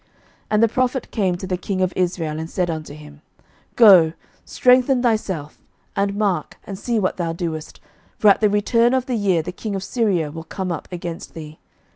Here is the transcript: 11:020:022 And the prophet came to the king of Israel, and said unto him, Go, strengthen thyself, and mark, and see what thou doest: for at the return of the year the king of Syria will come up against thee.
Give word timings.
11:020:022 0.01 0.09
And 0.49 0.63
the 0.63 0.67
prophet 0.67 1.11
came 1.11 1.35
to 1.37 1.45
the 1.45 1.57
king 1.57 1.79
of 1.81 1.93
Israel, 1.95 2.39
and 2.39 2.49
said 2.49 2.71
unto 2.71 2.95
him, 2.95 3.21
Go, 3.75 4.13
strengthen 4.43 5.03
thyself, 5.03 5.59
and 5.95 6.15
mark, 6.15 6.57
and 6.63 6.79
see 6.79 6.97
what 6.97 7.17
thou 7.17 7.33
doest: 7.33 7.79
for 8.17 8.29
at 8.29 8.41
the 8.41 8.49
return 8.49 8.95
of 8.95 9.05
the 9.05 9.13
year 9.13 9.43
the 9.43 9.51
king 9.51 9.75
of 9.75 9.83
Syria 9.83 10.31
will 10.31 10.43
come 10.43 10.71
up 10.71 10.87
against 10.91 11.35
thee. 11.35 11.59